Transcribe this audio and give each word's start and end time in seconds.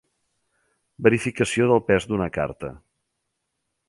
Verificació 1.07 1.67
del 1.73 1.83
pes 1.91 2.07
d'una 2.13 2.31
carta. 2.39 2.73